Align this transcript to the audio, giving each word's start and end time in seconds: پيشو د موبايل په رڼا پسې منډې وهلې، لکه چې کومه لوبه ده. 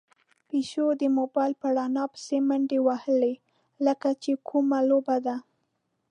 پيشو 0.49 0.87
د 1.01 1.03
موبايل 1.17 1.53
په 1.61 1.67
رڼا 1.77 2.05
پسې 2.13 2.37
منډې 2.47 2.79
وهلې، 2.87 3.33
لکه 3.85 4.09
چې 4.21 4.31
کومه 4.49 4.79
لوبه 4.89 5.17
ده. 5.25 5.35